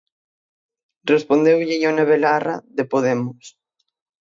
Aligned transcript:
Respondeulle 1.13 1.79
Ione 1.87 2.05
Belarra, 2.09 2.55
de 2.77 2.83
Podemos. 2.91 3.45